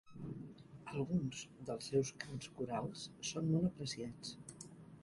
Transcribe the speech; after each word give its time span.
Alguns 0.93 1.43
dels 1.67 1.91
seus 1.91 2.11
cants 2.25 2.51
corals 2.57 3.07
són 3.35 3.53
molt 3.55 3.71
apreciats. 3.73 4.35